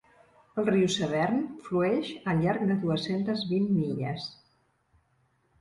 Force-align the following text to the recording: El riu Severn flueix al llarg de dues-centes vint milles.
El 0.61 0.65
riu 0.69 0.85
Severn 0.93 1.37
flueix 1.67 2.09
al 2.33 2.41
llarg 2.45 2.65
de 2.71 2.79
dues-centes 2.87 3.45
vint 3.53 3.69
milles. 3.77 4.27